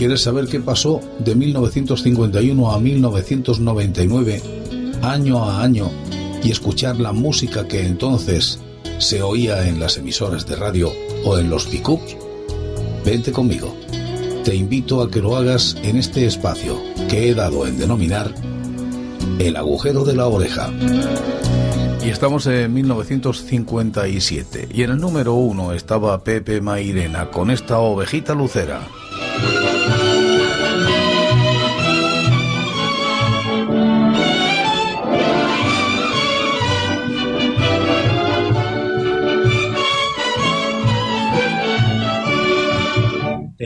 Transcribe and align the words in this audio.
¿Quieres 0.00 0.22
saber 0.22 0.46
qué 0.46 0.60
pasó 0.60 1.02
de 1.18 1.34
1951 1.34 2.72
a 2.72 2.80
1999, 2.80 4.42
año 5.02 5.44
a 5.44 5.62
año, 5.62 5.90
y 6.42 6.50
escuchar 6.50 6.98
la 6.98 7.12
música 7.12 7.68
que 7.68 7.84
entonces 7.84 8.60
se 8.96 9.20
oía 9.20 9.68
en 9.68 9.78
las 9.78 9.98
emisoras 9.98 10.46
de 10.46 10.56
radio 10.56 10.90
o 11.26 11.36
en 11.36 11.50
los 11.50 11.66
pickups? 11.66 12.16
Vente 13.04 13.30
conmigo. 13.30 13.76
Te 14.42 14.54
invito 14.54 15.02
a 15.02 15.10
que 15.10 15.20
lo 15.20 15.36
hagas 15.36 15.76
en 15.82 15.98
este 15.98 16.24
espacio 16.24 16.80
que 17.10 17.28
he 17.28 17.34
dado 17.34 17.66
en 17.66 17.76
denominar 17.76 18.34
el 19.38 19.54
agujero 19.54 20.06
de 20.06 20.14
la 20.14 20.28
oreja. 20.28 20.72
Y 22.02 22.08
estamos 22.08 22.46
en 22.46 22.72
1957 22.72 24.70
y 24.72 24.82
en 24.82 24.92
el 24.92 24.98
número 24.98 25.34
uno 25.34 25.74
estaba 25.74 26.24
Pepe 26.24 26.62
Mairena 26.62 27.30
con 27.30 27.50
esta 27.50 27.80
ovejita 27.80 28.34
lucera. 28.34 28.80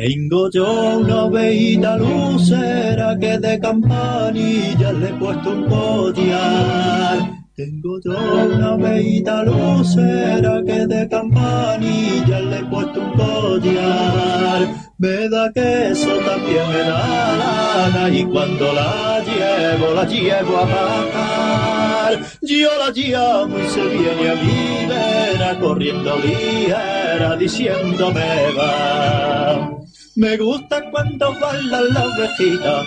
Tengo 0.07 0.51
yo 0.51 0.99
una 0.99 1.25
ovejita 1.25 1.97
lucera 1.97 3.17
que 3.19 3.39
de 3.39 3.59
campanilla 3.59 4.93
le 4.93 5.09
he 5.09 5.15
puesto 5.15 5.49
un 5.49 5.65
collar. 5.65 7.19
Tengo 7.57 7.99
yo 8.05 8.13
una 8.13 8.75
ovejita 8.75 9.45
lucera 9.45 10.61
que 10.67 10.87
de 10.87 11.09
campanilla 11.09 12.39
le 12.39 12.59
he 12.59 12.65
puesto 12.67 13.01
un 13.01 13.13
collar. 13.13 14.69
Me 14.99 15.27
da 15.31 15.51
queso, 15.55 16.19
también 16.19 16.69
me 16.69 16.81
da 16.81 17.37
lana 17.39 18.11
y 18.11 18.25
cuando 18.27 18.75
la 18.75 19.23
llevo, 19.25 19.95
la 19.95 20.05
llevo 20.05 20.59
a 20.59 20.67
pagar. 20.67 22.21
Yo 22.43 22.69
la 22.79 22.91
llamo 22.91 23.59
y 23.59 23.67
se 23.71 23.89
viene 23.89 24.29
a 24.29 24.35
mi 24.35 24.87
vera 24.87 25.59
corriendo 25.59 26.19
ligera 26.19 27.37
diciéndome 27.37 28.53
va. 28.59 29.84
Me 30.17 30.37
gusta 30.37 30.91
cuando 30.93 31.33
baila 31.41 31.81
la 31.81 32.05
ovejita. 32.05 32.85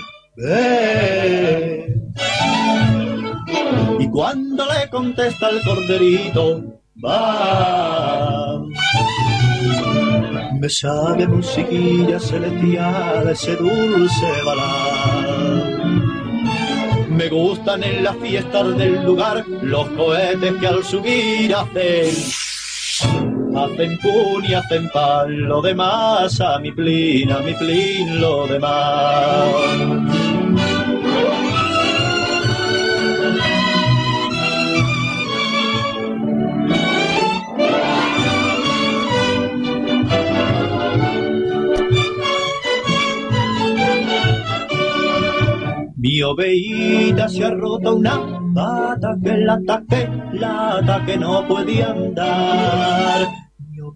Y 3.99 4.09
cuando 4.09 4.65
le 4.65 4.89
contesta 4.89 5.49
el 5.49 5.61
corderito, 5.61 6.81
va. 7.03 8.61
Me 10.53 10.69
sabe 10.69 11.27
musiquilla 11.27 12.17
celestial 12.17 13.29
ese 13.29 13.57
dulce 13.57 14.27
balar. 14.45 15.67
Me 17.09 17.27
gustan 17.27 17.83
en 17.83 18.05
las 18.05 18.15
fiestas 18.17 18.77
del 18.77 19.03
lugar 19.03 19.43
los 19.63 19.85
cohetes 19.89 20.53
que 20.61 20.67
al 20.67 20.81
subir 20.83 21.53
hacen 21.53 23.36
hacen 23.57 23.97
pun 23.99 24.45
y 24.45 24.53
hacen 24.53 24.89
pan, 24.89 25.47
lo 25.47 25.61
demás 25.61 26.39
a 26.41 26.59
mi 26.59 26.71
plin, 26.71 27.31
a 27.31 27.39
mi 27.39 27.53
plin, 27.53 28.21
lo 28.21 28.47
demás. 28.47 29.47
Mi 45.95 46.21
oveíta 46.21 47.27
se 47.27 47.43
ha 47.43 47.49
roto 47.51 47.95
una 47.95 48.21
pata 48.53 49.17
que 49.23 49.37
la 49.37 49.53
ataque, 49.53 50.09
la 50.33 50.77
ataque 50.77 51.17
no 51.17 51.47
podía 51.47 51.91
andar. 51.91 53.36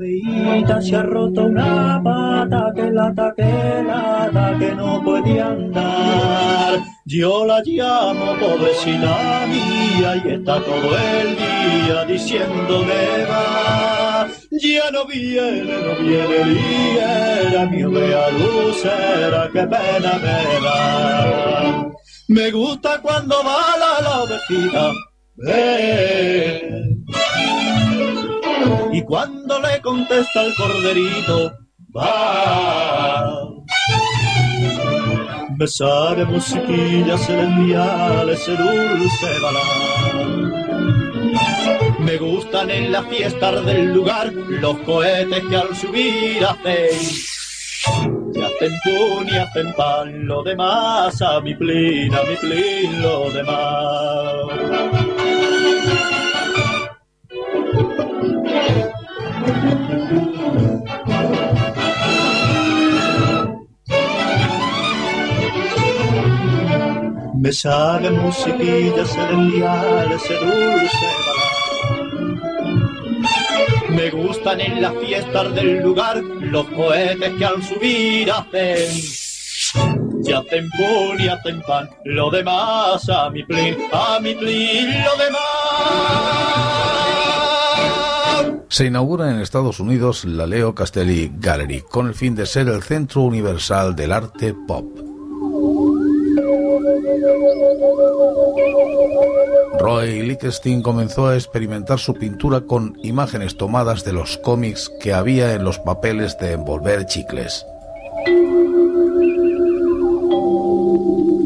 Mi 0.02 0.24
oveíta 0.50 0.82
se 0.82 0.96
ha 0.96 1.04
roto 1.04 1.44
una 1.44 2.02
pata 2.04 2.72
que 2.74 2.90
la 2.90 3.10
ataque, 3.10 3.84
la 3.86 4.24
ataque 4.24 4.74
no 4.76 5.00
podía 5.04 5.50
andar. 5.50 6.80
Yo 7.06 7.46
la 7.46 7.62
llamo 7.64 8.34
pobrecina 8.40 9.46
mía 9.46 10.24
y 10.26 10.30
está 10.30 10.60
todo 10.64 10.98
el 10.98 11.36
día 11.36 12.06
diciéndome 12.06 13.26
va. 13.30 14.28
Ya 14.50 14.90
no 14.90 15.06
viene, 15.06 15.72
no 15.86 15.96
viene 16.02 16.52
y 16.52 16.98
era 16.98 17.68
mi 17.68 17.84
ovea 17.84 18.32
lucera, 18.32 19.50
qué 19.54 19.68
pena 19.68 20.14
me 20.18 20.66
da. 20.66 21.92
Me 22.28 22.50
gusta 22.50 23.00
cuando 23.04 23.36
va 23.44 23.78
la, 23.78 24.02
la 24.02 24.24
ovejita. 24.24 24.94
Y 28.91 29.02
cuando 29.03 29.59
le 29.62 29.81
contesta 29.81 30.44
el 30.44 30.53
corderito, 30.56 31.53
va. 31.96 33.47
Me 35.57 35.68
sabe 35.68 36.25
musiquilla 36.25 37.18
celestial 37.18 38.29
ese 38.29 38.52
dulce 38.52 39.40
balar. 39.41 40.02
Me 42.00 42.18
gustan 42.18 42.72
en 42.72 42.91
las 42.91 43.06
fiestas 43.07 43.66
del 43.66 43.94
lugar 43.94 44.34
los 44.34 44.78
cohetes 44.79 45.44
que 45.50 45.56
al 45.56 45.75
subir 45.75 46.44
hacen 46.46 46.97
y 48.34 48.41
hacen 48.41 48.79
pun 48.84 49.28
y 49.28 49.38
hacen 49.38 49.73
pan, 49.73 50.25
lo 50.25 50.44
demás 50.44 51.22
a 51.22 51.40
mi 51.41 51.53
plin, 51.56 52.13
a 52.13 52.23
mi 52.23 52.35
plin, 52.35 53.02
lo 53.02 53.29
demás. 53.31 55.11
Me 67.35 67.52
sale 67.52 68.12
musiquilla 68.12 69.06
celestial 69.06 70.12
ese 70.12 70.35
dulce 70.35 71.31
me 73.91 74.09
gustan 74.09 74.59
en 74.62 74.81
las 74.81 74.94
fiestas 74.96 75.53
del 75.53 75.81
lugar 75.81 76.18
los 76.40 76.66
cohetes 76.69 77.34
que 77.38 77.46
al 77.46 77.62
subir 77.62 78.31
hacen. 78.31 78.90
Y 80.23 80.31
hacen 80.31 80.69
pun 80.72 81.19
y 81.19 81.28
hacen 81.28 81.62
pan, 81.62 81.90
lo 82.06 82.29
demás 82.29 83.08
a 83.09 83.29
mi 83.29 83.44
plin, 83.44 83.78
a 83.91 84.19
mi 84.19 84.34
plin, 84.35 85.03
lo 85.03 85.23
demás. 85.23 86.91
Se 88.72 88.86
inaugura 88.86 89.30
en 89.30 89.42
Estados 89.42 89.82
Unidos 89.82 90.24
la 90.24 90.48
Leo 90.48 90.74
Castelli 90.74 91.30
Gallery 91.40 91.82
con 91.82 92.08
el 92.08 92.14
fin 92.14 92.36
de 92.36 92.46
ser 92.46 92.70
el 92.70 92.82
centro 92.82 93.24
universal 93.24 93.98
del 93.98 94.14
arte 94.14 94.56
pop. 94.66 94.86
Roy 99.78 100.22
Lichtenstein 100.22 100.82
comenzó 100.82 101.28
a 101.28 101.36
experimentar 101.36 102.00
su 102.00 102.14
pintura 102.14 102.62
con 102.62 102.98
imágenes 103.04 103.58
tomadas 103.58 104.06
de 104.06 104.14
los 104.14 104.38
cómics 104.38 104.90
que 105.02 105.12
había 105.12 105.53
en 105.53 105.66
los 105.66 105.78
papeles 105.78 106.38
de 106.40 106.53
envolver 106.53 107.06
chicles. 107.08 107.66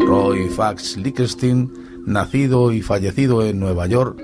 Roy 0.07 0.47
Fax 0.49 0.97
Lichtenstein, 0.97 1.73
nacido 2.05 2.71
y 2.71 2.83
fallecido 2.83 3.43
en 3.43 3.59
Nueva 3.59 3.87
York, 3.87 4.21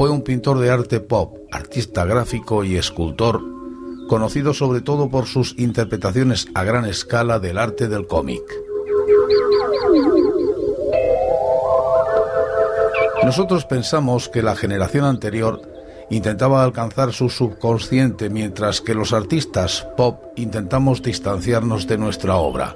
fue 0.00 0.08
un 0.08 0.22
pintor 0.22 0.58
de 0.60 0.70
arte 0.70 0.98
pop, 0.98 1.36
artista 1.52 2.06
gráfico 2.06 2.64
y 2.64 2.78
escultor, 2.78 3.42
conocido 4.08 4.54
sobre 4.54 4.80
todo 4.80 5.10
por 5.10 5.26
sus 5.26 5.54
interpretaciones 5.58 6.46
a 6.54 6.64
gran 6.64 6.86
escala 6.86 7.38
del 7.38 7.58
arte 7.58 7.86
del 7.86 8.06
cómic. 8.06 8.40
Nosotros 13.24 13.66
pensamos 13.66 14.30
que 14.30 14.42
la 14.42 14.56
generación 14.56 15.04
anterior 15.04 15.60
intentaba 16.08 16.64
alcanzar 16.64 17.12
su 17.12 17.28
subconsciente 17.28 18.30
mientras 18.30 18.80
que 18.80 18.94
los 18.94 19.12
artistas 19.12 19.86
pop 19.98 20.32
intentamos 20.34 21.02
distanciarnos 21.02 21.86
de 21.86 21.98
nuestra 21.98 22.36
obra. 22.36 22.74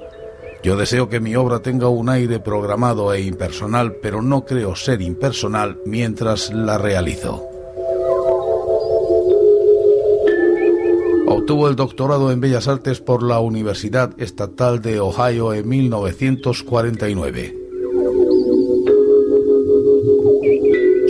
Yo 0.65 0.75
deseo 0.75 1.09
que 1.09 1.19
mi 1.19 1.35
obra 1.35 1.59
tenga 1.59 1.89
un 1.89 2.09
aire 2.09 2.39
programado 2.39 3.13
e 3.13 3.21
impersonal, 3.21 3.97
pero 4.01 4.23
no 4.23 4.45
creo 4.45 4.75
ser 4.75 5.03
impersonal 5.03 5.79
mientras 5.85 6.51
la 6.51 6.79
realizo. 6.79 7.47
Obtuvo 11.27 11.69
el 11.69 11.75
doctorado 11.75 12.31
en 12.31 12.41
Bellas 12.41 12.67
Artes 12.67 12.99
por 12.99 13.21
la 13.21 13.39
Universidad 13.41 14.19
Estatal 14.19 14.81
de 14.81 14.99
Ohio 14.99 15.53
en 15.53 15.69
1949. 15.69 17.57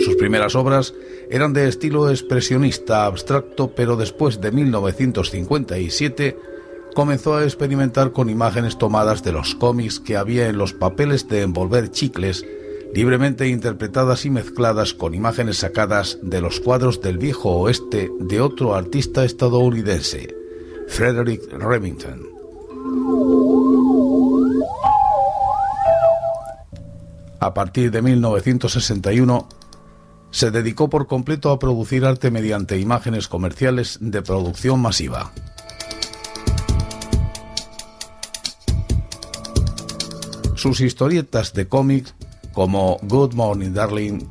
Sus 0.04 0.16
primeras 0.16 0.54
obras 0.54 0.92
eran 1.30 1.54
de 1.54 1.66
estilo 1.66 2.10
expresionista 2.10 3.06
abstracto, 3.06 3.70
pero 3.74 3.96
después 3.96 4.38
de 4.42 4.52
1957 4.52 6.55
comenzó 6.96 7.36
a 7.36 7.44
experimentar 7.44 8.12
con 8.12 8.30
imágenes 8.30 8.78
tomadas 8.78 9.22
de 9.22 9.30
los 9.30 9.54
cómics 9.54 10.00
que 10.00 10.16
había 10.16 10.48
en 10.48 10.56
los 10.56 10.72
papeles 10.72 11.28
de 11.28 11.42
envolver 11.42 11.90
chicles, 11.90 12.42
libremente 12.94 13.48
interpretadas 13.48 14.24
y 14.24 14.30
mezcladas 14.30 14.94
con 14.94 15.14
imágenes 15.14 15.58
sacadas 15.58 16.18
de 16.22 16.40
los 16.40 16.58
cuadros 16.58 17.02
del 17.02 17.18
viejo 17.18 17.50
oeste 17.50 18.10
de 18.18 18.40
otro 18.40 18.74
artista 18.74 19.26
estadounidense, 19.26 20.34
Frederick 20.88 21.52
Remington. 21.52 22.22
A 27.40 27.52
partir 27.52 27.90
de 27.90 28.00
1961, 28.00 29.48
se 30.30 30.50
dedicó 30.50 30.88
por 30.88 31.06
completo 31.06 31.50
a 31.50 31.58
producir 31.58 32.06
arte 32.06 32.30
mediante 32.30 32.78
imágenes 32.78 33.28
comerciales 33.28 33.98
de 34.00 34.22
producción 34.22 34.80
masiva. 34.80 35.30
Sus 40.66 40.80
historietas 40.80 41.52
de 41.52 41.68
cómics, 41.68 42.16
como 42.52 42.98
Good 43.02 43.34
Morning 43.34 43.72
Darling, 43.72 44.24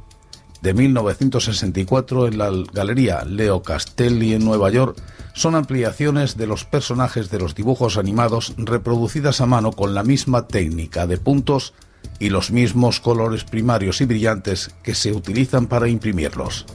de 0.62 0.74
1964 0.74 2.28
en 2.28 2.38
la 2.38 2.52
Galería 2.74 3.24
Leo 3.24 3.64
Castelli 3.64 4.34
en 4.34 4.44
Nueva 4.44 4.70
York, 4.70 5.02
son 5.34 5.56
ampliaciones 5.56 6.36
de 6.36 6.46
los 6.46 6.66
personajes 6.66 7.32
de 7.32 7.40
los 7.40 7.56
dibujos 7.56 7.96
animados 7.96 8.54
reproducidas 8.58 9.40
a 9.40 9.46
mano 9.46 9.72
con 9.72 9.96
la 9.96 10.04
misma 10.04 10.46
técnica 10.46 11.08
de 11.08 11.18
puntos 11.18 11.74
y 12.20 12.32
los 12.32 12.52
mismos 12.52 13.00
colores 13.00 13.46
primarios 13.46 14.02
y 14.02 14.06
brillantes 14.06 14.76
que 14.84 14.94
se 14.94 15.14
utilizan 15.14 15.68
para 15.68 15.88
imprimirlos. 15.88 16.66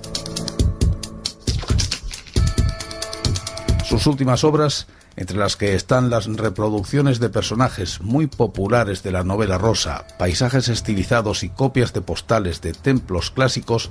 Sus 3.91 4.07
últimas 4.07 4.45
obras, 4.45 4.87
entre 5.17 5.37
las 5.37 5.57
que 5.57 5.75
están 5.75 6.11
las 6.11 6.27
reproducciones 6.27 7.19
de 7.19 7.29
personajes 7.29 8.01
muy 8.01 8.29
populares 8.29 9.03
de 9.03 9.11
la 9.11 9.25
novela 9.25 9.59
rosa, 9.59 10.07
paisajes 10.17 10.69
estilizados 10.69 11.43
y 11.43 11.49
copias 11.49 11.93
de 11.93 12.01
postales 12.01 12.61
de 12.61 12.73
templos 12.73 13.33
clásicos, 13.33 13.91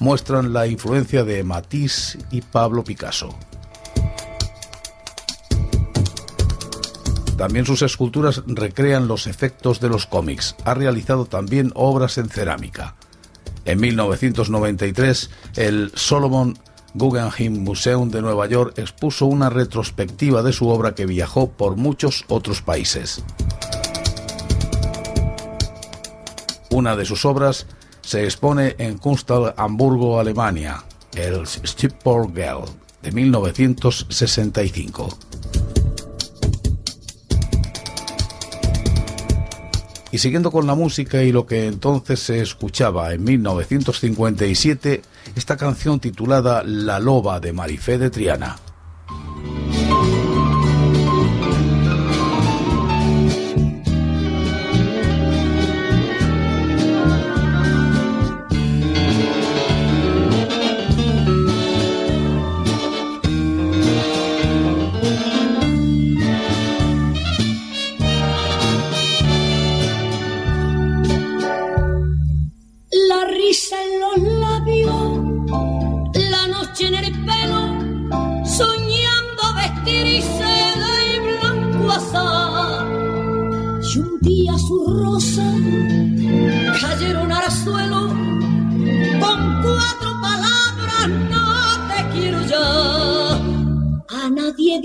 muestran 0.00 0.52
la 0.52 0.66
influencia 0.66 1.22
de 1.22 1.44
Matisse 1.44 2.18
y 2.32 2.40
Pablo 2.40 2.82
Picasso. 2.82 3.38
También 7.36 7.64
sus 7.64 7.82
esculturas 7.82 8.42
recrean 8.44 9.06
los 9.06 9.28
efectos 9.28 9.78
de 9.78 9.88
los 9.88 10.06
cómics. 10.06 10.56
Ha 10.64 10.74
realizado 10.74 11.26
también 11.26 11.70
obras 11.76 12.18
en 12.18 12.28
cerámica. 12.28 12.96
En 13.64 13.78
1993, 13.78 15.30
el 15.54 15.92
Solomon 15.94 16.58
Guggenheim 16.94 17.64
Museum 17.64 18.10
de 18.10 18.22
Nueva 18.22 18.46
York 18.46 18.78
expuso 18.78 19.26
una 19.26 19.50
retrospectiva 19.50 20.42
de 20.42 20.52
su 20.52 20.68
obra 20.68 20.94
que 20.94 21.06
viajó 21.06 21.50
por 21.50 21.76
muchos 21.76 22.24
otros 22.28 22.62
países. 22.62 23.22
Una 26.70 26.96
de 26.96 27.04
sus 27.04 27.24
obras 27.24 27.66
se 28.00 28.24
expone 28.24 28.74
en 28.78 28.98
Kunsthal, 28.98 29.54
Hamburgo, 29.56 30.18
Alemania, 30.18 30.84
el 31.14 31.46
Stipor 31.46 32.32
Girl, 32.32 32.64
de 33.02 33.12
1965. 33.12 35.27
Y 40.10 40.18
siguiendo 40.18 40.50
con 40.50 40.66
la 40.66 40.74
música 40.74 41.22
y 41.22 41.32
lo 41.32 41.46
que 41.46 41.66
entonces 41.66 42.20
se 42.20 42.40
escuchaba 42.40 43.12
en 43.12 43.24
1957, 43.24 45.02
esta 45.36 45.56
canción 45.56 46.00
titulada 46.00 46.62
La 46.64 46.98
Loba 46.98 47.40
de 47.40 47.52
Marifé 47.52 47.98
de 47.98 48.08
Triana. 48.08 48.56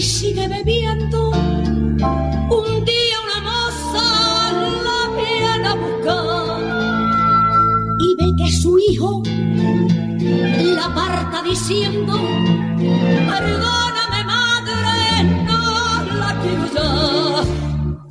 sigue 0.00 0.48
bebiendo. 0.48 1.30
Un 1.30 2.84
día 2.84 3.16
una 3.26 3.40
moza 3.48 4.06
la 4.86 5.00
viene 5.16 5.68
a 5.68 5.74
buscar 5.74 6.60
y 7.98 8.08
ve 8.18 8.28
que 8.38 8.52
su 8.52 8.78
hijo 8.78 9.22
la 10.76 10.84
aparta 10.86 11.42
diciendo, 11.42 12.14
perdóname 13.32 14.20
madre, 14.24 15.24
no 15.48 15.62
la 16.20 16.30
quiero 16.42 16.66
ya. 16.76 16.88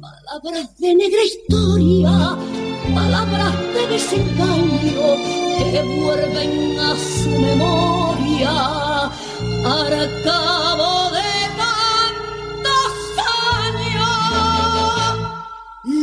Palabras 0.02 0.78
de 0.80 0.96
negra 0.96 1.24
historia, 1.24 2.38
palabras 2.96 3.54
de 3.74 3.88
desengaño 3.88 5.08
que 5.72 5.82
vuelven 6.00 6.80
a 6.80 6.96
su 6.96 7.30
memoria. 7.30 8.54
Al 9.78 9.94
cabo 10.24 11.12
de 11.12 11.36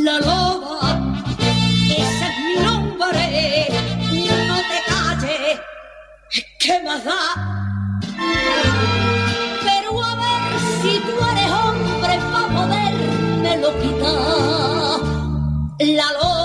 la 0.04 0.20
loba, 0.20 1.00
ese 1.38 2.26
es 2.28 2.37
mi 2.46 2.54
nombre, 2.62 3.25
no 4.49 4.56
te 4.68 4.78
más 6.84 7.04
da? 7.04 7.22
Pero 9.66 9.90
a 10.04 10.14
ver 10.22 10.42
si 10.80 10.92
tú 11.06 11.14
eres 11.30 11.50
hombre 11.62 12.14
para 12.32 12.49
poderme 12.56 13.52
lo 13.62 13.70
quitar. 13.80 15.00
La 15.99 16.08
loba 16.12 16.41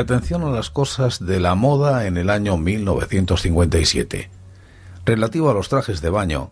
atención 0.00 0.42
a 0.42 0.50
las 0.50 0.70
cosas 0.70 1.24
de 1.24 1.40
la 1.40 1.54
moda 1.54 2.06
en 2.06 2.16
el 2.16 2.30
año 2.30 2.56
1957. 2.56 4.30
Relativo 5.04 5.50
a 5.50 5.54
los 5.54 5.68
trajes 5.68 6.00
de 6.00 6.10
baño, 6.10 6.50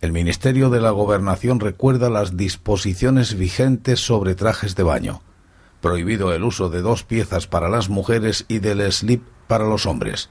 el 0.00 0.12
Ministerio 0.12 0.70
de 0.70 0.80
la 0.80 0.90
Gobernación 0.90 1.60
recuerda 1.60 2.10
las 2.10 2.36
disposiciones 2.36 3.36
vigentes 3.36 4.00
sobre 4.00 4.34
trajes 4.34 4.76
de 4.76 4.82
baño. 4.82 5.22
Prohibido 5.80 6.32
el 6.32 6.44
uso 6.44 6.68
de 6.70 6.82
dos 6.82 7.04
piezas 7.04 7.46
para 7.46 7.68
las 7.68 7.88
mujeres 7.88 8.44
y 8.48 8.58
del 8.58 8.90
slip 8.92 9.22
para 9.46 9.64
los 9.64 9.86
hombres. 9.86 10.30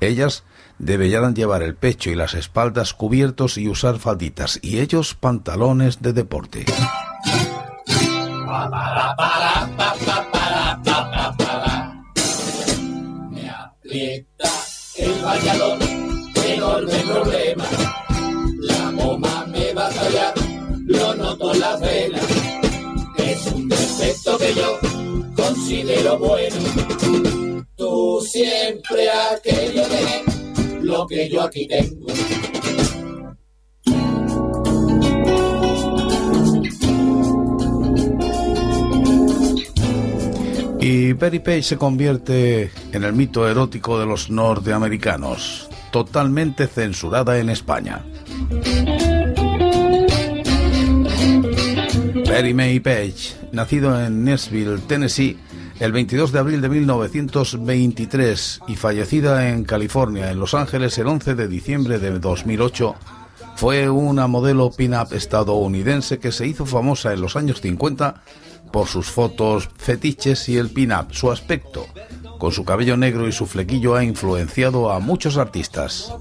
Ellas 0.00 0.44
deberían 0.78 1.34
llevar 1.34 1.62
el 1.62 1.74
pecho 1.74 2.10
y 2.10 2.14
las 2.14 2.34
espaldas 2.34 2.94
cubiertos 2.94 3.58
y 3.58 3.68
usar 3.68 3.98
falditas, 3.98 4.58
y 4.62 4.80
ellos 4.80 5.14
pantalones 5.14 6.00
de 6.00 6.12
deporte. 6.12 6.64
Aprieta 13.90 14.50
el 14.98 15.12
vallador, 15.20 15.78
enorme 16.46 16.92
problema. 17.12 17.64
La 18.60 18.90
goma 18.92 19.46
me 19.46 19.72
va 19.72 19.88
a 19.88 19.90
fallar, 19.90 20.34
lo 20.86 21.14
noto 21.16 21.52
en 21.52 21.60
las 21.60 21.80
venas. 21.80 22.24
Es 23.16 23.46
un 23.52 23.68
defecto 23.68 24.38
que 24.38 24.54
yo 24.54 24.78
considero 25.34 26.18
bueno. 26.18 26.56
Tú 27.76 28.24
siempre 28.30 29.10
has 29.10 29.40
querido 29.40 29.84
tener 29.84 30.84
lo 30.84 31.06
que 31.08 31.28
yo 31.28 31.42
aquí 31.42 31.66
tengo. 31.66 32.19
Y 40.92 41.14
Perry 41.14 41.38
Page 41.38 41.62
se 41.62 41.76
convierte 41.76 42.72
en 42.90 43.04
el 43.04 43.12
mito 43.12 43.48
erótico 43.48 44.00
de 44.00 44.06
los 44.06 44.28
norteamericanos, 44.28 45.68
totalmente 45.92 46.66
censurada 46.66 47.38
en 47.38 47.48
España. 47.48 48.04
Perry 52.24 52.54
May 52.54 52.80
Page, 52.80 53.36
nacido 53.52 54.04
en 54.04 54.24
Nashville, 54.24 54.78
Tennessee, 54.88 55.38
el 55.78 55.92
22 55.92 56.32
de 56.32 56.38
abril 56.40 56.60
de 56.60 56.68
1923 56.68 58.60
y 58.66 58.74
fallecida 58.74 59.48
en 59.48 59.62
California, 59.62 60.32
en 60.32 60.40
Los 60.40 60.54
Ángeles, 60.54 60.98
el 60.98 61.06
11 61.06 61.36
de 61.36 61.46
diciembre 61.46 62.00
de 62.00 62.18
2008, 62.18 62.96
fue 63.54 63.88
una 63.88 64.26
modelo 64.26 64.72
pin-up 64.72 65.12
estadounidense 65.12 66.18
que 66.18 66.32
se 66.32 66.48
hizo 66.48 66.66
famosa 66.66 67.12
en 67.12 67.20
los 67.20 67.36
años 67.36 67.60
50 67.60 68.22
por 68.72 68.86
sus 68.86 69.06
fotos 69.06 69.68
fetiches 69.76 70.48
y 70.48 70.56
el 70.56 70.70
pin-up. 70.70 71.12
Su 71.12 71.30
aspecto, 71.30 71.86
con 72.38 72.52
su 72.52 72.64
cabello 72.64 72.96
negro 72.96 73.28
y 73.28 73.32
su 73.32 73.46
flequillo, 73.46 73.94
ha 73.94 74.04
influenciado 74.04 74.90
a 74.90 75.00
muchos 75.00 75.36
artistas. 75.36 76.12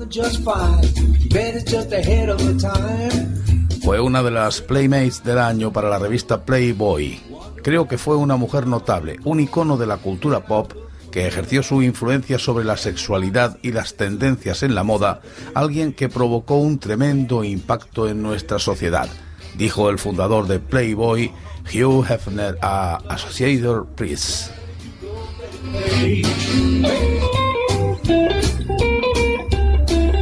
Fue 3.82 4.00
una 4.00 4.24
de 4.24 4.32
las 4.32 4.62
Playmates 4.62 5.24
del 5.24 5.40
año 5.40 5.72
para 5.72 5.90
la 5.90 6.00
revista 6.00 6.44
Playboy. 6.44 7.20
Creo 7.64 7.88
que 7.88 7.98
fue 7.98 8.16
una 8.16 8.36
mujer 8.36 8.68
notable, 8.68 9.18
un 9.24 9.40
icono 9.40 9.78
de 9.78 9.88
la 9.88 9.98
cultura 9.98 10.46
pop 10.46 10.74
que 11.10 11.28
ejerció 11.28 11.64
su 11.64 11.82
influencia 11.82 12.40
sobre 12.40 12.66
la 12.66 12.78
sexualidad 12.78 13.58
y 13.62 13.72
las 13.72 13.96
tendencias 13.96 14.64
en 14.64 14.76
la 14.76 14.84
moda, 14.84 15.22
alguien 15.54 15.94
que 15.94 16.10
provocó 16.10 16.56
un 16.56 16.80
tremendo 16.80 17.44
impacto 17.44 18.08
en 18.08 18.22
nuestra 18.22 18.60
sociedad, 18.60 19.10
dijo 19.56 19.90
el 19.90 20.00
fundador 20.00 20.48
de 20.48 20.60
Playboy, 20.60 21.32
Hugh 21.74 22.06
Hefner, 22.10 22.58
a 22.62 22.96
Associated 23.10 23.84
Press. 23.96 24.52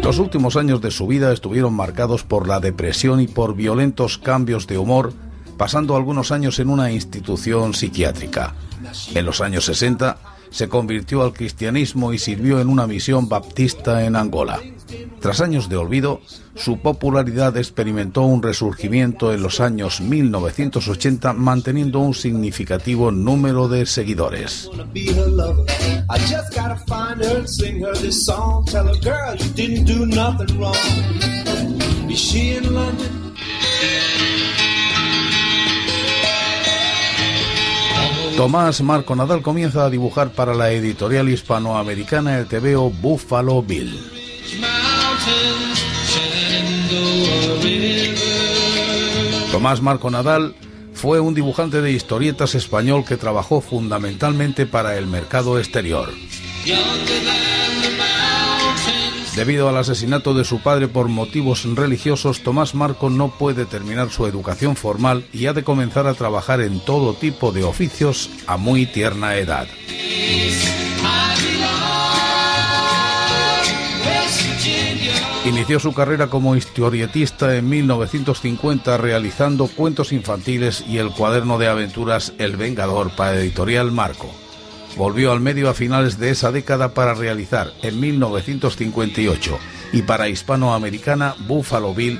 Los 0.04 0.20
últimos 0.20 0.56
años 0.56 0.82
de 0.82 0.92
su 0.92 1.06
vida 1.08 1.34
estuvieron 1.34 1.74
marcados 1.74 2.24
por 2.24 2.48
la 2.48 2.60
depresión 2.60 3.20
y 3.20 3.28
por 3.28 3.56
violentos 3.56 4.18
cambios 4.18 4.66
de 4.66 4.78
humor, 4.78 5.14
pasando 5.58 5.96
algunos 5.96 6.32
años 6.32 6.60
en 6.60 6.70
una 6.70 6.92
institución 6.92 7.74
psiquiátrica. 7.74 8.56
En 9.14 9.26
los 9.26 9.42
años 9.42 9.66
60 9.66 10.18
se 10.50 10.70
convirtió 10.70 11.24
al 11.24 11.34
cristianismo 11.34 12.14
y 12.14 12.20
sirvió 12.20 12.60
en 12.60 12.70
una 12.70 12.88
misión 12.88 13.30
baptista 13.30 14.06
en 14.06 14.16
Angola. 14.16 14.60
Tras 15.20 15.42
años 15.42 15.68
de 15.70 15.78
olvido, 15.78 16.22
su 16.56 16.80
popularidad 16.80 17.58
experimentó 17.58 18.22
un 18.22 18.42
resurgimiento 18.42 19.34
en 19.34 19.42
los 19.42 19.60
años 19.60 20.02
1980 20.02 21.34
manteniendo 21.34 22.00
un 22.00 22.14
significativo 22.14 23.12
número 23.12 23.68
de 23.68 23.86
seguidores. 23.86 24.70
Tomás 38.38 38.82
Marco 38.82 39.16
Nadal 39.16 39.42
comienza 39.42 39.84
a 39.84 39.90
dibujar 39.90 40.30
para 40.30 40.54
la 40.54 40.72
editorial 40.72 41.28
hispanoamericana 41.28 42.38
el 42.38 42.46
TVO 42.46 42.92
Buffalo 42.92 43.64
Bill. 43.64 44.00
Tomás 49.52 49.82
Marco 49.82 50.12
Nadal 50.12 50.54
fue 50.94 51.20
un 51.20 51.34
dibujante 51.34 51.82
de 51.82 51.92
historietas 51.92 52.54
español 52.54 53.06
que 53.06 53.18
trabajó 53.18 53.60
fundamentalmente 53.60 54.68
para 54.68 54.98
el 54.98 55.08
mercado 55.08 55.58
exterior. 55.58 56.10
Debido 59.38 59.70
al 59.70 59.78
asesinato 59.78 60.34
de 60.34 60.44
su 60.44 60.62
padre 60.62 60.88
por 60.88 61.10
motivos 61.10 61.64
religiosos, 61.76 62.42
Tomás 62.42 62.74
Marco 62.74 63.12
no 63.12 63.30
puede 63.30 63.68
terminar 63.68 64.10
su 64.10 64.26
educación 64.26 64.76
formal 64.76 65.28
y 65.32 65.46
ha 65.46 65.54
de 65.54 65.64
comenzar 65.64 66.08
a 66.08 66.16
trabajar 66.16 66.60
en 66.60 66.80
todo 66.80 67.14
tipo 67.14 67.52
de 67.52 67.64
oficios 67.64 68.32
a 68.48 68.58
muy 68.58 68.88
tierna 68.88 69.36
edad. 69.36 69.68
Inició 75.46 75.80
su 75.80 75.94
carrera 75.94 76.32
como 76.32 76.56
historietista 76.56 77.56
en 77.58 77.70
1950 77.70 78.98
realizando 78.98 79.68
cuentos 79.68 80.14
infantiles 80.14 80.84
y 80.88 80.98
el 80.98 81.12
cuaderno 81.12 81.60
de 81.60 81.68
aventuras 81.68 82.34
El 82.40 82.58
Vengador 82.58 83.12
para 83.12 83.40
Editorial 83.40 83.92
Marco. 83.92 84.47
Volvió 84.98 85.32
al 85.32 85.40
medio 85.40 85.70
a 85.70 85.76
finales 85.76 86.18
de 86.18 86.32
esa 86.32 86.52
década 86.52 86.96
para 86.96 87.14
realizar 87.14 87.72
en 87.84 88.00
1958 88.00 89.60
y 89.94 90.02
para 90.02 90.28
Hispanoamericana 90.28 91.36
Buffalo 91.48 91.94
Bill 91.94 92.20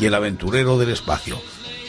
y 0.00 0.06
El 0.06 0.14
Aventurero 0.14 0.76
del 0.76 0.90
Espacio. 0.90 1.40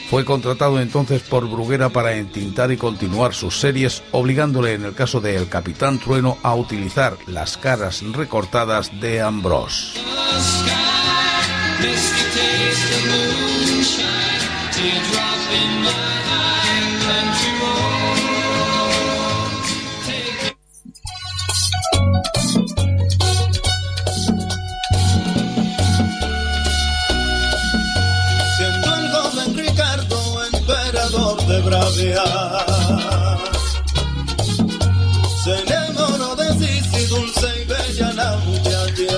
Fue 0.09 0.23
contratado 0.23 0.79
entonces 0.79 1.21
por 1.23 1.49
Bruguera 1.49 1.89
para 1.89 2.15
entintar 2.15 2.71
y 2.71 2.77
continuar 2.77 3.33
sus 3.33 3.59
series, 3.59 4.03
obligándole 4.11 4.73
en 4.73 4.85
el 4.85 4.93
caso 4.93 5.19
de 5.19 5.35
El 5.35 5.49
Capitán 5.49 5.99
Trueno 5.99 6.37
a 6.43 6.55
utilizar 6.55 7.17
las 7.25 7.57
caras 7.57 8.03
recortadas 8.13 8.91
de 9.01 9.21
Ambrose. 9.21 9.99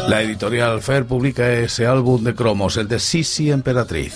La 0.07 0.21
editorial 0.21 0.81
Fer 0.81 1.05
publica 1.05 1.51
ese 1.51 1.87
álbum 1.87 2.23
de 2.23 2.35
cromos, 2.35 2.77
el 2.77 2.87
de 2.87 2.99
Sisi 2.99 3.51
Emperatriz. 3.51 4.13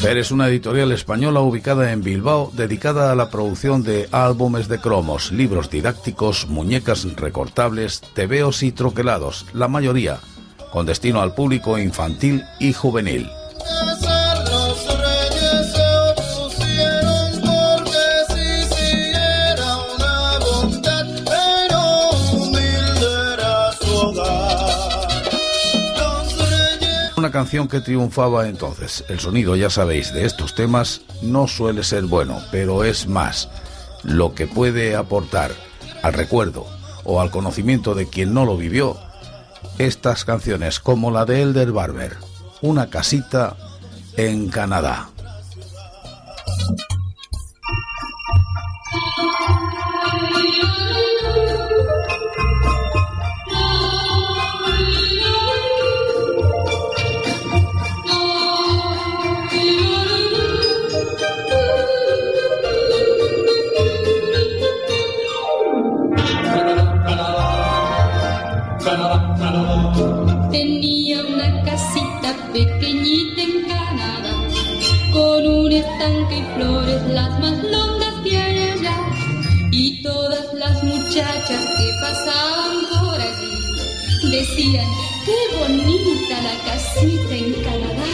Fer 0.00 0.18
es 0.18 0.30
una 0.30 0.48
editorial 0.48 0.92
española 0.92 1.40
ubicada 1.40 1.92
en 1.92 2.02
Bilbao 2.02 2.50
dedicada 2.52 3.10
a 3.10 3.14
la 3.14 3.30
producción 3.30 3.82
de 3.82 4.08
álbumes 4.12 4.68
de 4.68 4.78
cromos, 4.78 5.32
libros 5.32 5.70
didácticos, 5.70 6.46
muñecas 6.46 7.04
recortables, 7.16 8.02
tebeos 8.14 8.62
y 8.62 8.72
troquelados, 8.72 9.46
la 9.52 9.68
mayoría 9.68 10.20
con 10.74 10.86
destino 10.86 11.22
al 11.22 11.36
público 11.36 11.78
infantil 11.78 12.42
y 12.58 12.72
juvenil. 12.72 13.30
Canción 27.34 27.66
que 27.66 27.80
triunfaba 27.80 28.46
entonces. 28.46 29.04
El 29.08 29.18
sonido, 29.18 29.56
ya 29.56 29.68
sabéis, 29.68 30.14
de 30.14 30.24
estos 30.24 30.54
temas 30.54 31.00
no 31.20 31.48
suele 31.48 31.82
ser 31.82 32.04
bueno, 32.04 32.40
pero 32.52 32.84
es 32.84 33.08
más 33.08 33.48
lo 34.04 34.36
que 34.36 34.46
puede 34.46 34.94
aportar 34.94 35.50
al 36.04 36.12
recuerdo 36.12 36.64
o 37.02 37.20
al 37.20 37.32
conocimiento 37.32 37.96
de 37.96 38.08
quien 38.08 38.34
no 38.34 38.44
lo 38.44 38.56
vivió 38.56 38.96
estas 39.78 40.24
canciones 40.24 40.78
como 40.78 41.10
la 41.10 41.24
de 41.24 41.42
Elder 41.42 41.72
Barber, 41.72 42.16
Una 42.62 42.88
casita 42.88 43.56
en 44.16 44.48
Canadá. 44.48 45.08
Decían, 84.34 84.86
qué 85.24 85.58
bonita 85.58 86.42
la 86.42 86.58
casita 86.64 87.36
en 87.36 87.52
Canadá. 87.62 88.04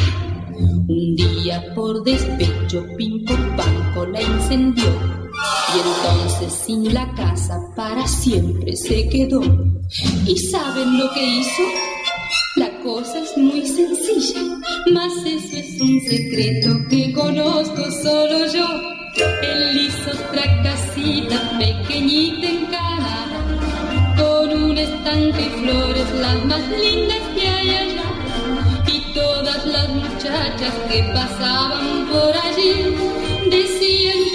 Un 0.89 1.17
día 1.17 1.73
por 1.75 2.03
despecho 2.03 2.85
Pinco 2.97 3.35
Panco 3.57 4.07
la 4.07 4.21
incendió 4.21 4.85
y 4.85 5.79
entonces 5.79 6.53
sin 6.53 6.93
la 6.93 7.11
casa 7.15 7.59
para 7.77 8.07
siempre 8.07 8.77
se 8.77 9.09
quedó. 9.09 9.41
¿Y 10.27 10.37
saben 10.37 10.99
lo 10.99 11.11
que 11.13 11.25
hizo? 11.25 11.63
Que 30.91 31.05
pasaban 31.15 32.09
por 32.09 32.37
allí 32.37 32.97
decían 33.49 34.30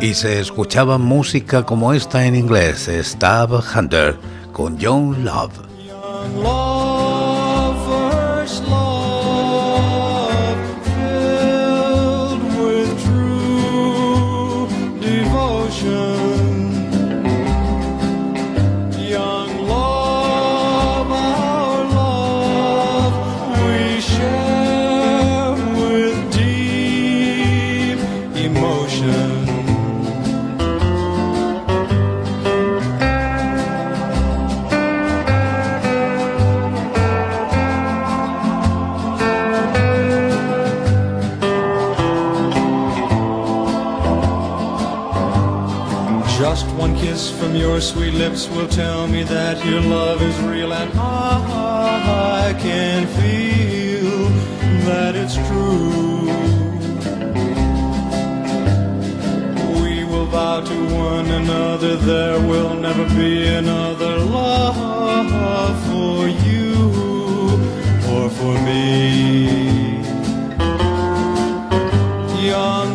Y 0.00 0.14
se 0.14 0.40
escuchaba 0.40 0.98
música 0.98 1.64
como 1.64 1.92
esta 1.92 2.26
en 2.26 2.34
inglés, 2.34 2.90
Stab 3.02 3.62
Hunter, 3.74 4.16
con 4.52 4.78
John 4.80 5.24
Love. 5.24 5.60
Kiss 47.02 47.30
from 47.38 47.56
your 47.56 47.80
sweet 47.80 48.14
lips 48.14 48.48
will 48.48 48.68
tell 48.68 49.06
me 49.08 49.22
that 49.24 49.64
your 49.66 49.80
love 49.80 50.22
is 50.22 50.36
real 50.42 50.72
and 50.72 50.90
I 50.96 52.54
can 52.58 53.06
feel 53.18 54.28
that 54.88 55.12
it's 55.16 55.36
true. 55.48 56.26
We 59.82 60.04
will 60.04 60.26
vow 60.26 60.60
to 60.60 60.78
one 60.94 61.28
another 61.42 61.96
there 61.96 62.40
will 62.50 62.74
never 62.74 63.06
be 63.16 63.48
another 63.48 64.18
love 64.18 65.76
for 65.88 66.28
you 66.46 66.72
or 68.14 68.30
for 68.38 68.54
me. 68.68 70.02
Young 72.46 72.91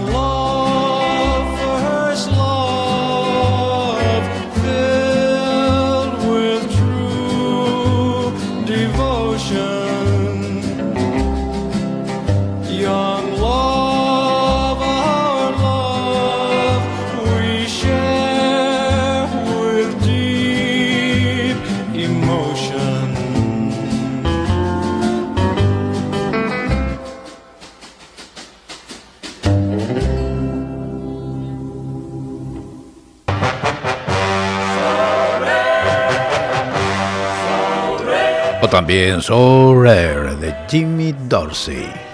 también 38.70 39.22
So 39.22 39.74
Rare 39.82 40.36
de 40.36 40.54
Jimmy 40.70 41.14
Dorsey. 41.28 42.07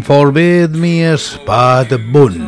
Heaven 0.00 0.16
forbid 0.16 0.74
me 0.74 1.02
a 1.02 1.18
spot 1.18 1.90
boon. 1.90 2.38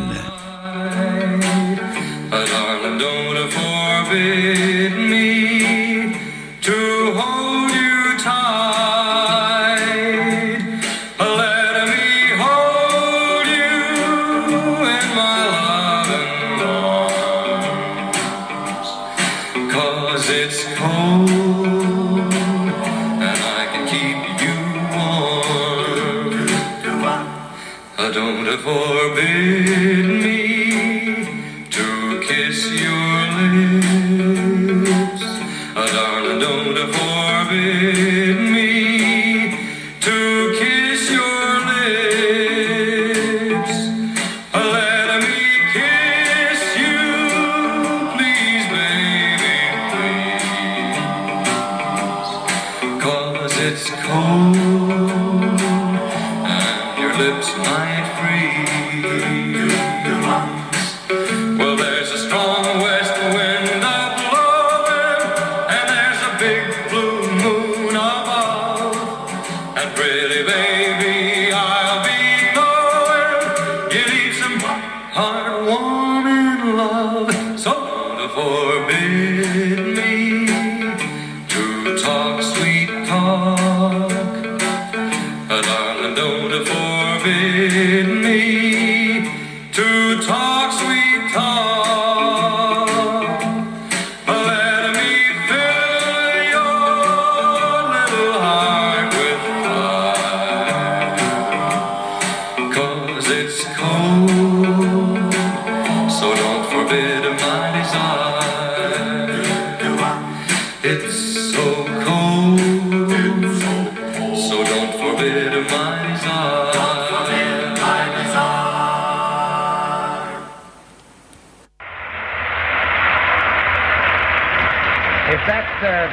But 2.31 2.49
Ireland 2.49 2.99
don't 2.99 3.51
forbid 3.51 4.93
me 4.97 6.17
to 6.63 7.02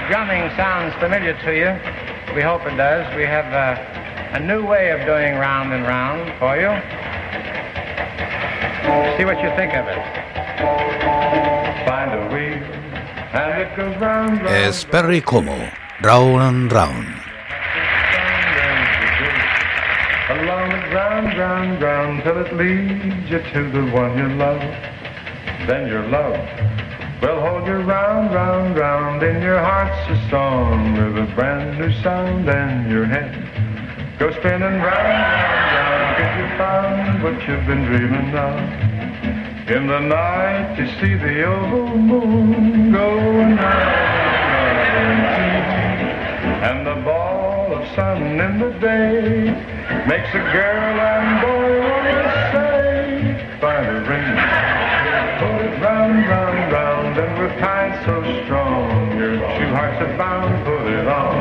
drumming 0.10 0.50
sounds 0.58 0.92
familiar 0.96 1.38
to 1.46 1.54
you, 1.54 1.70
we 2.36 2.42
hope 2.42 2.66
it 2.66 2.76
does. 2.76 3.06
We 3.16 3.26
have 3.26 3.46
uh, 3.54 4.36
a 4.36 4.40
new 4.40 4.66
way 4.66 4.90
of 4.90 5.06
doing 5.06 5.36
round 5.38 5.72
and 5.72 5.84
round 5.84 6.34
for 6.40 6.58
you. 6.58 6.74
See 9.18 9.26
what 9.26 9.38
you 9.38 9.54
think 9.56 9.76
of 9.76 9.86
it. 9.86 10.02
Find 11.86 12.10
a 12.12 12.26
wheel, 12.34 12.58
and 13.38 13.62
it 13.62 13.78
goes 13.78 13.96
round, 14.02 14.42
round. 14.42 14.48
Es 14.48 14.84
Perry 14.84 15.22
Como, 15.22 15.70
Round 16.02 16.42
and 16.42 16.72
Round. 16.72 17.06
Along 20.32 20.72
it 20.72 20.92
round, 20.92 21.38
round, 21.38 21.82
round, 21.84 22.24
till 22.24 22.40
it 22.40 22.52
leads 22.56 23.30
you 23.30 23.40
to 23.54 23.70
the 23.70 23.86
one 23.92 24.18
you 24.18 24.28
love. 24.38 24.62
Then 25.68 25.88
your 25.88 26.08
love 26.08 26.79
will 27.22 27.42
hold 27.42 27.68
you 27.68 27.74
round, 27.74 28.34
round, 28.34 28.78
round 28.78 29.24
in 29.24 29.42
your 29.42 29.60
heart's 29.60 30.10
a 30.10 30.30
song 30.30 30.94
with 30.94 31.30
a 31.30 31.36
brand 31.36 31.78
new 31.78 31.92
sound 32.02 32.50
and 32.50 32.90
your 32.90 33.06
head 33.06 33.34
go 34.18 34.32
spinning 34.32 34.62
round, 34.62 34.84
round, 34.84 36.20
round, 36.20 36.40
you 36.40 36.58
found 36.58 37.24
what 37.24 37.48
you've 37.48 37.66
been 37.66 37.86
dreaming 37.86 38.36
of. 38.36 38.60
In 39.70 39.88
the 39.88 40.00
night 40.00 40.78
you 40.78 40.88
see 41.00 41.16
the 41.16 41.44
oval 41.44 41.98
moon 41.98 42.92
going 42.92 43.56
round, 43.56 43.60
round, 44.96 45.30
and 46.64 46.88
the 46.88 46.96
ball 47.06 47.74
of 47.74 47.88
sun 47.96 48.40
in 48.40 48.60
the 48.60 48.72
day 48.80 49.52
makes 50.08 50.30
a 50.30 50.44
girl 50.52 51.00
and 51.00 51.42
boy 51.42 51.59
are 60.02 60.18
bound, 60.18 60.66
put 60.66 60.88
it 60.88 61.08
on. 61.08 61.36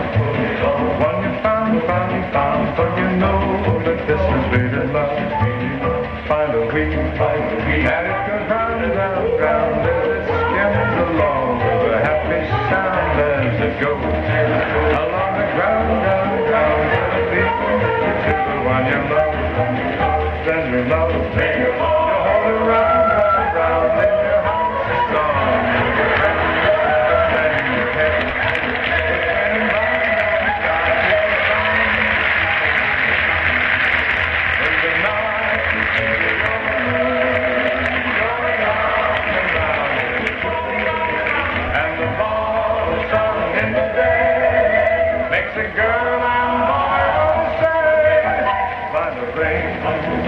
One 0.98 1.22
you 1.22 1.32
found, 1.42 1.80
found, 1.86 2.32
found, 2.32 2.76
for 2.76 2.88
you 2.98 3.08
know 3.16 3.38
that 3.86 4.02
this 4.06 4.18
is 4.18 4.44
really 4.50 4.84
love. 4.90 5.14
Find 6.26 6.54
a 6.54 6.66
wheel, 6.66 7.02
find 7.16 7.38
a 7.38 7.58
wheel, 7.62 7.86
and 7.86 8.06
it 8.10 8.18
goes 8.26 8.50
round, 8.50 8.82
round, 8.98 9.40
round 9.40 9.86
as 9.86 10.10
it 10.10 10.26
skims 10.26 10.96
along 11.06 11.58
with 11.62 11.94
a 11.94 12.00
happy 12.02 12.40
sound 12.68 13.20
as 13.22 13.62
it 13.62 13.74
goes 13.78 14.02
along 14.02 15.32
the 15.38 15.46
ground, 15.54 16.02
ground, 16.48 16.82
till 16.90 17.14
it 17.14 17.26
leads 17.30 17.58
you 17.62 18.14
to 18.26 18.34
the 18.42 18.58
one 18.66 18.84
you 18.90 19.00
love. 19.06 19.38
Then 20.44 20.62
you 20.72 20.82
love, 20.90 21.57
makes 45.48 45.70
a 45.70 45.76
girl 45.76 46.20
and 46.20 46.60
boy 46.68 47.04
wanna 47.16 47.48
say, 47.60 48.44
find 48.92 49.16
a 49.18 49.26
ring, 49.38 49.64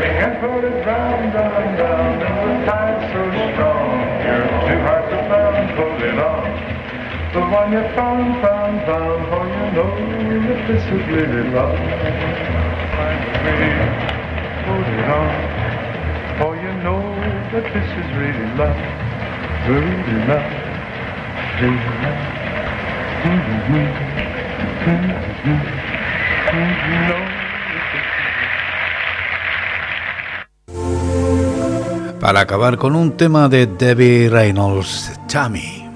ring 0.01 0.17
and 0.17 0.41
put 0.41 0.65
it 0.65 0.87
round, 0.87 1.35
round, 1.35 1.79
round, 1.79 2.23
and 2.23 2.63
the 2.63 2.67
tide's 2.67 3.13
so 3.13 3.25
strong. 3.53 4.01
Your 4.25 4.45
two 4.65 4.81
hearts 4.81 5.13
are 5.13 5.29
bound, 5.29 5.77
put 5.77 6.01
it 6.09 6.19
on. 6.19 6.45
The 7.33 7.41
one 7.41 7.73
you 7.73 7.83
found, 7.95 8.41
found, 8.43 8.81
found, 8.87 9.21
for 9.29 9.45
you 9.47 9.67
know 9.77 9.93
that 10.49 10.61
this 10.69 10.85
is 10.85 11.03
really 11.09 11.51
love. 11.51 11.77
Find 12.97 13.21
a 13.21 13.37
ring, 13.45 13.79
put 14.65 14.87
it 14.89 15.09
on, 15.21 15.33
for 16.39 16.57
you 16.57 16.73
know 16.81 17.03
that 17.53 17.67
this 17.75 17.89
is 18.01 18.09
really 18.17 18.49
love, 18.57 18.81
really 19.69 20.17
love, 20.27 20.49
really 21.61 21.95
love. 22.03 22.37
Mm-hmm. 23.21 24.30
Para 32.21 32.41
acabar 32.41 32.77
con 32.77 32.95
un 32.95 33.17
tema 33.17 33.49
de 33.49 33.67
Debbie 33.67 34.29
Reynolds, 34.29 35.11
Tammy. 35.29 35.87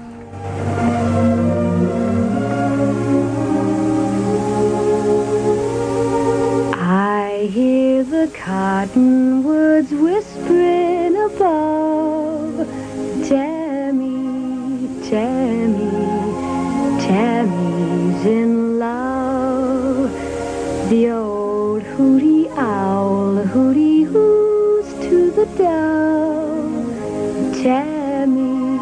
I 6.73 7.49
hear 7.51 8.03
the 8.03 8.27
cottonwoods 8.33 9.91
whispering 9.91 11.15
above. 11.15 12.67
Tammy, 13.27 14.89
Tammy, 15.09 15.89
Tammy's 16.99 18.25
in. 18.25 18.54
The 20.89 21.09
old 21.09 21.81
hooty 21.81 22.47
owl 22.49 23.37
hooty 23.37 24.03
hoos 24.03 24.85
to 25.05 25.31
the 25.31 25.47
dove. 25.57 26.93
Tammy, 27.63 28.77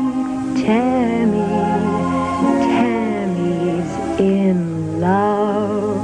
Tammy, 0.61 1.47
Tammy's 2.75 4.19
in 4.19 4.99
love. 4.99 6.03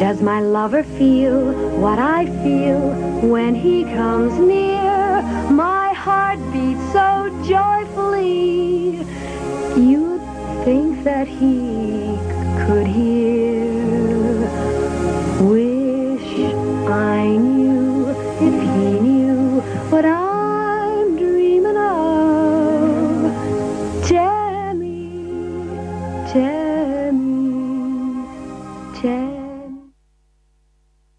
Does 0.00 0.20
my 0.20 0.40
lover 0.40 0.82
feel 0.82 1.52
what 1.78 2.00
I 2.00 2.26
feel 2.42 2.80
when 3.30 3.54
he 3.54 3.84
comes 3.84 4.36
near? 4.36 5.22
My 5.48 5.92
heart 5.92 6.40
beats 6.52 6.84
so 6.92 7.30
joyfully. 7.46 9.06
You'd 9.76 10.22
think 10.64 11.04
that 11.04 11.28
he 11.28 12.18
could 12.66 12.88
hear. 12.88 13.69